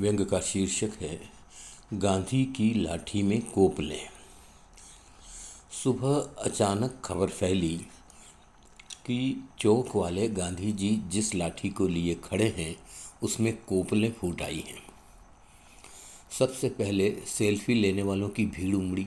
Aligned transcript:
व्यंग 0.00 0.26
का 0.26 0.40
शीर्षक 0.40 0.90
है, 1.00 1.20
गांधी 1.94 2.44
की 2.44 2.74
लाठी 2.74 3.22
में 3.22 3.50
कोप 3.50 3.80
लें 3.80 4.08
सुबह 5.84 6.42
अचानक 6.42 7.02
खबर 7.04 7.28
फैली 7.28 7.76
कि 9.06 9.48
चौक 9.58 9.96
वाले 9.96 10.28
गांधी 10.28 10.72
जी 10.72 11.02
जिस 11.08 11.34
लाठी 11.34 11.68
को 11.68 11.88
लिए 11.88 12.14
खड़े 12.14 12.48
हैं, 12.48 12.76
उसमें 13.22 13.56
कोपलें 13.56 14.12
फूट 14.12 14.42
आई 14.42 14.64
हैं। 14.68 14.82
सबसे 16.38 16.68
पहले 16.68 17.22
सेल्फी 17.26 17.74
लेने 17.74 18.02
वालों 18.02 18.28
की 18.28 18.46
भीड़ 18.46 18.76
उमड़ी। 18.76 19.06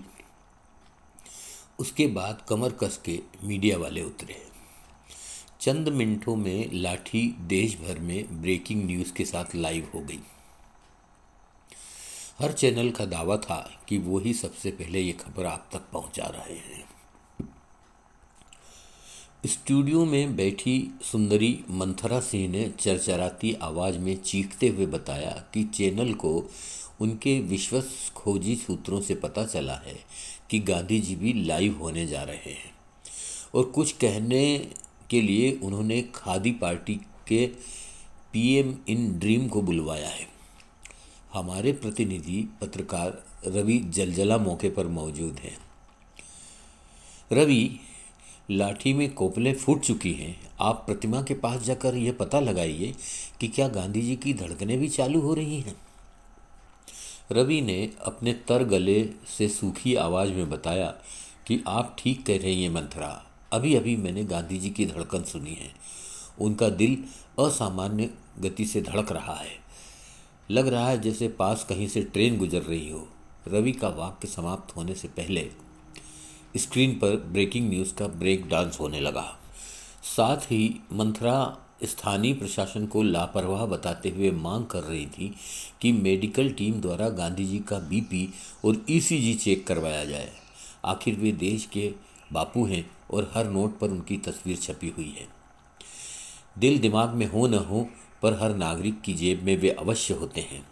उसके 1.80 2.08
बाद 2.08 2.46
कमर 2.50 2.72
कस 2.72 3.02
के 3.06 3.20
मीडिया 3.44 3.78
वाले 3.78 4.02
उतरे। 4.02 4.48
चंद 5.62 5.90
मिनटों 5.90 6.36
में 6.36 6.70
लाठी 6.74 7.36
देश 7.40 7.78
भर 7.78 8.00
में 8.00 8.42
ब्रेकिंग 8.42 8.86
न्यूज़ 8.86 9.14
के 9.14 9.26
साथ 9.26 9.56
लाइव 9.56 9.92
हो 9.94 10.00
गई। 10.00 10.20
हर 12.42 12.52
चैनल 12.52 12.92
का 12.92 13.06
दावा 13.06 13.38
था 13.38 13.80
कि 13.88 13.98
वो 13.98 14.20
ही 14.20 14.34
सबसे 14.34 14.72
पहले 14.72 15.00
ये 15.00 15.12
खबर 15.12 15.46
आप 15.46 15.70
तक 15.74 15.82
पहुँचा 15.94 16.26
रहे 16.26 16.58
हैं। 16.58 16.88
स्टूडियो 19.46 20.06
में 20.06 20.36
बैठी 20.36 20.92
सुंदरी 21.02 21.64
मंथरा 21.70 22.20
सिंह 22.20 22.52
ने 22.52 22.70
चरचराती 22.80 23.54
आवाज़ 23.54 23.98
में 23.98 24.16
चीखते 24.18 24.68
हुए 24.68 24.86
बताया 24.86 25.32
कि 25.54 25.64
चैनल 25.64 26.14
को 26.14 26.52
उनके 27.02 27.40
विश्वस 27.40 28.12
खोजी 28.16 28.56
सूत्रों 28.56 29.02
से 29.02 29.16
पता 29.16 29.46
चला 29.46 29.76
है 29.76 30.00
कि 30.50 30.60
गांधी 30.60 31.00
जी 31.00 31.16
भी 31.16 31.34
लाइव 31.34 31.78
होने 31.78 32.08
जा 32.08 32.24
रहे 32.24 32.52
हैं 32.52 32.72
और 33.56 33.64
कुछ 33.64 33.92
कहने 33.92 34.72
के 35.10 35.22
लिए 35.22 35.60
उन्होंने 35.64 36.02
खादी 36.16 36.52
पार्टी 36.52 36.96
के 37.28 37.48
पीएम 38.34 38.76
इन 38.88 39.20
ड्रीम 39.20 39.48
को 39.48 39.62
बुलवाया 39.62 40.10
है। 40.10 40.39
हमारे 41.34 41.72
प्रतिनिधि 41.72 42.50
पत्रकार 42.62 43.24
रवि 43.48 43.80
जलजला 43.80 44.38
मौके 44.38 44.70
पर 44.70 44.88
मौजूद 44.88 45.40
हैं। 45.40 45.58
रवि, 47.32 47.80
लाठी 48.52 48.94
में 48.94 49.14
कोपले 49.14 49.54
फूट 49.54 49.82
चुकी 49.82 50.14
हैं। 50.14 50.52
आप 50.60 50.84
प्रतिमा 50.86 51.22
के 51.22 51.34
पास 51.34 51.62
जाकर 51.62 51.96
यह 51.96 52.12
पता 52.12 52.40
लगाइए 52.40 52.96
कि 53.40 53.48
क्या 53.48 53.68
गांधी 53.68 54.02
जी 54.02 54.16
की 54.16 54.34
धड़कनें 54.34 54.80
भी 54.80 54.88
चालू 54.88 55.20
हो 55.22 55.34
रही 55.34 55.60
हैं। 55.60 55.76
रवि 57.32 57.62
ने 57.62 57.94
अपने 58.02 58.34
तर 58.34 58.64
गले 58.64 59.10
से 59.38 59.50
सूखी 59.50 59.96
आवाज़ 59.96 60.32
में 60.32 60.50
बताया 60.50 60.94
कि 61.48 61.64
आप 61.68 61.96
ठीक 62.00 62.26
कह 62.26 62.38
रही 62.38 62.64
हैं 62.64 62.70
मंथरा 62.70 63.26
अभी 63.54 63.76
अभी 63.76 63.96
मैंने 63.96 64.24
गांधी 64.24 64.60
जी 64.60 64.70
की 64.70 64.86
धड़कन 64.86 65.24
सुनी 65.24 65.54
है। 65.54 65.72
उनका 66.42 66.70
दिल 66.70 67.04
असामान्य 67.44 68.10
गति 68.40 68.66
से 68.66 68.82
धड़क 68.82 69.12
रहा 69.12 69.36
है। 69.36 69.69
लग 70.52 70.68
रहा 70.68 70.90
है 70.90 71.02
जैसे 71.02 71.28
पास 71.28 71.64
कहीं 71.64 71.88
से 71.88 72.02
ट्रेन 72.02 72.38
गुजर 72.38 72.62
रही 72.62 72.90
हो। 72.90 73.08
रवि 73.48 73.72
का 73.72 73.90
वाक्य 73.90 74.28
समाप्त 74.28 74.76
होने 74.76 74.96
से 74.96 75.08
पहले 75.08 75.50
स्क्रीन 76.58 76.94
पर 76.94 77.16
ब्रेकिंग 77.16 77.70
न्यूज़ 77.70 77.94
का 77.94 78.08
ब्रेक 78.08 78.48
डांस 78.48 78.80
होने 78.80 79.00
लगा। 79.00 79.26
साथ 80.18 80.38
ही 80.38 80.80
मंथरा 80.94 81.58
स्थानीय 81.84 82.34
प्रशासन 82.34 82.86
को 82.86 83.04
लापरवाह 83.04 83.66
बताते 83.66 84.10
हुए 84.10 84.32
मांग 84.32 84.66
कर 84.66 84.84
रही 84.84 85.06
थी 85.06 85.36
कि 85.82 85.92
मेडिकल 85.92 86.50
टीम 86.50 86.82
द्वारा 86.82 87.10
गांधी 87.10 87.46
जी 87.46 87.60
का 87.60 87.80
बीपी 87.80 88.30
और 88.66 88.86
ईसीजी 88.90 89.34
चेक 89.34 89.68
करवाया 89.68 90.06
जाए। 90.06 90.32
आखिर 90.86 91.16
वे 91.16 91.32
देश 91.32 91.66
के 91.66 91.94
बापू 92.34 92.66
हैं 92.66 92.90
और 93.12 93.32
हर 93.34 93.50
नोट 93.50 93.80
पर 93.80 93.90
उनकी 93.90 94.18
तस्वीर 94.18 94.58
छपी 94.58 94.90
हुई 94.90 95.16
है। 95.20 95.28
दिल 96.58 96.80
दिमाग 96.80 97.10
में 97.10 97.26
हो 97.26 97.48
न 97.48 97.54
हो 97.54 97.88
पर 98.22 98.34
हर 98.34 98.56
नागरिक 98.56 99.02
की 99.02 99.14
जेब 99.14 99.44
में 99.44 99.58
वे 99.58 99.70
अवश्य 99.70 100.14
होते 100.14 100.42
हैं। 100.42 100.66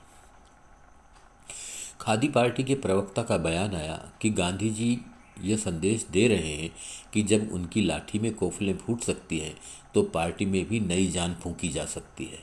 खादी 2.02 2.28
पार्टी 2.28 2.64
के 2.64 2.76
प्रवक्ता 2.76 3.24
का 3.24 3.38
बयान 3.38 3.76
आया 3.76 4.12
कि 4.22 4.30
गांधी 4.30 4.70
जी 4.70 5.00
यह 5.42 5.58
संदेश 5.58 6.06
दे 6.12 6.28
रहे 6.28 6.54
हैं 6.56 6.70
कि 7.14 7.24
जब 7.24 7.52
उनकी 7.54 7.82
लाठी 7.82 8.20
में 8.20 8.34
कोफलें 8.34 8.78
फूट 8.78 9.02
सकती 9.02 9.40
हैं 9.40 9.56
तो 9.94 10.04
पार्टी 10.04 10.46
में 10.46 10.68
भी 10.68 10.80
नई 10.80 11.08
जान 11.08 11.36
फूंकी 11.36 11.70
जा 11.70 11.86
सकती 11.86 12.26
है। 12.26 12.40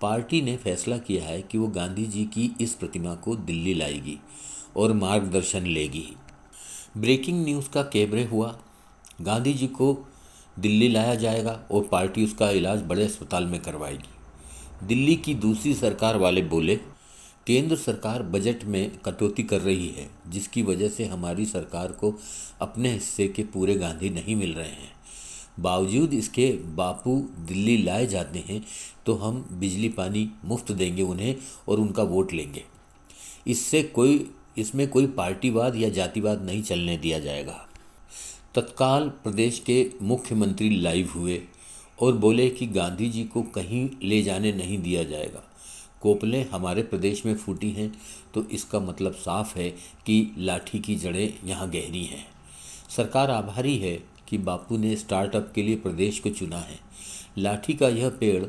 पार्टी 0.00 0.42
ने 0.42 0.56
फैसला 0.56 0.98
किया 0.98 1.24
है 1.24 1.42
कि 1.42 1.58
वो 1.58 1.66
गांधी 1.66 2.04
जी 2.06 2.24
की 2.24 2.50
इस 2.60 2.74
प्रतिमा 2.74 3.14
को 3.14 3.36
दिल्ली 3.36 3.74
लाएगी 3.74 4.18
और 4.76 4.92
मार्गदर्शन 4.92 5.66
लेगी। 5.66 6.16
ब्रेकिंग 6.96 7.44
न्यूज़ 7.44 7.70
का 7.70 7.82
कैबरे 7.82 8.24
हुआ। 8.24 8.58
गांधी 9.20 9.54
जी 9.54 9.66
को 9.66 10.08
दिल्ली 10.58 10.88
लाया 10.88 11.14
जाएगा 11.14 11.60
और 11.70 11.82
पार्टी 11.82 12.24
उसका 12.24 12.50
इलाज 12.50 12.82
बड़े 12.82 13.04
अस्पताल 13.04 13.46
में 13.46 13.60
करवाएगी। 13.60 14.86
दिल्ली 14.86 15.16
की 15.16 15.34
दूसरी 15.36 15.74
सरकार 15.74 16.16
वाले 16.16 16.42
बोले, 16.44 16.76
केंद्र 17.46 17.76
सरकार 17.76 18.22
बजट 18.24 18.64
में 18.64 18.90
कटौती 18.98 19.42
कर 19.42 19.60
रही 19.60 19.88
है, 19.88 20.08
जिसकी 20.28 20.62
वजह 20.62 20.88
से 20.88 21.04
हमारी 21.04 21.46
सरकार 21.46 21.92
को 21.92 22.14
अपने 22.60 22.92
हिस्से 22.92 23.28
के 23.28 23.42
पूरे 23.44 23.74
गांधी 23.74 24.10
नहीं 24.10 24.36
मिल 24.36 24.54
रहे 24.54 24.68
हैं। 24.68 24.92
बावजूद 25.60 26.14
इसके 26.14 26.50
बापू 26.76 27.16
दिल्ली 27.48 27.76
लाए 27.76 28.06
जाते 28.06 28.44
हैं 28.48 28.62
तो 29.06 29.14
हम 29.14 29.44
बिजली 29.52 29.88
पानी 29.88 30.28
मुफ़्त 30.44 30.72
देंगे 30.72 31.02
उन्हें 31.02 31.34
और 31.68 31.80
उनका 31.80 32.02
वोट 32.02 32.32
लेंगे। 32.32 32.64
इससे 33.46 33.82
कोई, 33.82 34.30
इसमें 34.58 34.86
कोई 34.88 35.06
पार्टीवाद 35.06 35.76
या 35.76 35.88
जातिवाद 35.88 36.42
नहीं 36.42 36.62
चलने 36.62 36.96
दिया 36.96 37.18
जाएगा। 37.18 37.64
तत्काल 38.54 39.08
प्रदेश 39.22 39.58
के 39.58 39.86
मुख्यमंत्री 40.02 40.68
लाइव 40.70 41.10
हुए 41.14 41.40
और 41.98 42.16
बोले 42.16 42.48
कि 42.50 42.66
गांधी 42.66 43.08
जी 43.10 43.24
को 43.24 43.42
कहीं 43.54 43.88
ले 44.02 44.22
जाने 44.22 44.52
नहीं 44.52 44.78
दिया 44.78 45.02
जाएगा। 45.04 45.42
कोपलें 46.00 46.48
हमारे 46.50 46.82
प्रदेश 46.82 47.24
में 47.26 47.34
फूटी 47.34 47.70
हैं 47.70 47.90
तो 48.34 48.44
इसका 48.48 48.80
मतलब 48.80 49.12
साफ़ 49.14 49.56
है 49.58 49.68
कि 50.06 50.34
लाठी 50.38 50.78
की 50.78 50.96
जड़ें 50.96 51.34
यहाँ 51.44 51.68
गहरी 51.70 52.04
हैं। 52.04 52.24
सरकार 52.96 53.30
आभारी 53.30 53.76
है 53.78 53.94
कि 54.28 54.38
बापू 54.38 54.76
ने 54.76 54.96
स्टार्टअप 54.96 55.52
के 55.54 55.62
लिए 55.62 55.76
प्रदेश 55.76 56.18
को 56.20 56.30
चुना 56.30 56.58
है। 56.58 56.78
लाठी 57.38 57.74
का 57.74 57.88
यह 57.88 58.10
पेड़ 58.10 58.44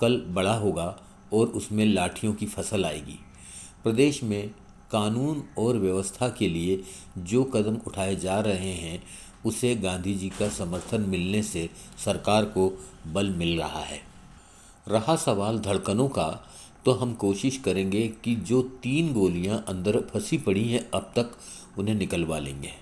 कल 0.00 0.20
बड़ा 0.28 0.54
होगा 0.54 0.96
और 1.32 1.46
उसमें 1.46 1.84
लाठियों 1.86 2.34
की 2.34 2.46
फ़सल 2.46 2.84
आएगी। 2.84 3.18
प्रदेश 3.82 4.22
में 4.22 4.50
कानून 4.92 5.42
और 5.58 5.78
व्यवस्था 5.78 6.28
के 6.28 6.48
लिए 6.48 6.82
जो 7.18 7.42
कदम 7.44 7.76
उठाए 7.86 8.16
जा 8.16 8.38
रहे 8.40 8.72
हैं, 8.72 9.02
उसे 9.46 9.74
गांधी 9.76 10.14
जी 10.14 10.28
का 10.30 10.48
समर्थन 10.48 11.00
मिलने 11.00 11.42
से 11.42 11.68
सरकार 12.04 12.44
को 12.44 12.70
बल 13.06 13.30
मिल 13.30 13.58
रहा 13.58 13.80
है। 13.80 14.00
रहा 14.88 15.16
सवाल 15.16 15.58
धड़कनों 15.58 16.08
का 16.08 16.28
तो 16.84 16.92
हम 16.92 17.12
कोशिश 17.14 17.56
करेंगे 17.56 18.06
कि 18.24 18.34
जो 18.36 18.62
तीन 18.82 19.12
गोलियाँ 19.12 19.64
अंदर 19.68 20.00
फंसी 20.04 20.38
पड़ी 20.38 20.64
हैं, 20.64 20.88
अब 20.90 21.12
तक 21.16 21.30
उन्हें 21.78 21.94
निकलवा 21.94 22.38
लेंगे। 22.38 22.72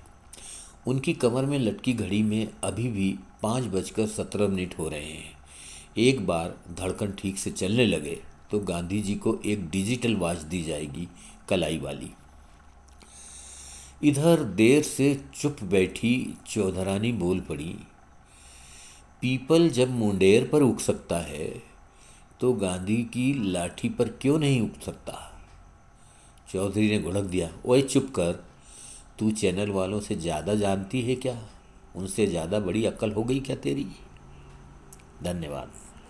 उनकी 0.86 1.12
कमर 1.12 1.44
में 1.44 1.58
लटकी 1.58 1.92
घड़ी 1.92 2.22
में 2.22 2.48
अभी 2.64 2.88
भी 2.88 3.14
पाँच 3.42 3.64
बजकर 3.64 4.06
सत्रह 4.06 4.48
मिनट 4.48 4.78
हो 4.78 4.88
रहे 4.88 5.00
हैं। 5.00 5.30
एक 5.98 6.26
बार 6.26 6.54
धड़कन 6.78 7.12
ठीक 7.12 7.38
से 7.38 7.50
चलने 7.50 7.86
लगे 7.86 8.18
तो 8.50 8.58
गांधी 8.60 9.00
जी 9.02 9.14
को 9.14 9.36
एक 9.46 9.68
डिजिटल 9.70 10.14
वॉच 10.14 10.38
दी 10.38 10.62
जाएगी 10.62 11.08
कलाई 11.52 11.78
वाली। 11.78 12.10
इधर 14.02 14.42
देर 14.54 14.82
से 14.84 15.14
चुप 15.34 15.62
बैठी 15.64 16.14
चौधरानी 16.46 17.12
बोल 17.14 17.40
पड़ी, 17.40 17.74
पीपल 19.22 19.68
जब 19.70 19.90
मुंडेर 19.90 20.48
पर 20.48 20.62
उग 20.62 20.78
सकता 20.80 21.18
है 21.22 21.48
तो 22.40 22.52
गांधी 22.54 22.96
की 23.06 23.32
लाठी 23.44 23.88
पर 23.88 24.08
क्यों 24.22 24.38
नहीं 24.38 24.60
उग 24.60 24.80
सकता? 24.80 25.12
चौधरी 26.48 26.88
ने 26.90 26.98
घुड़क 27.00 27.24
दिया, 27.24 27.50
ओए 27.64 27.82
चुप 27.82 28.10
कर, 28.14 28.32
तू 29.18 29.30
चैनल 29.32 29.70
वालों 29.70 30.00
से 30.00 30.14
ज़्यादा 30.16 30.54
जानती 30.56 31.02
है 31.02 31.14
क्या? 31.16 31.36
उनसे 31.96 32.26
ज़्यादा 32.26 32.60
बड़ी 32.60 32.84
अक्ल 32.86 33.12
हो 33.12 33.24
गई 33.24 33.40
क्या 33.40 33.56
तेरी? 33.58 33.86
धन्यवाद। 35.22 35.70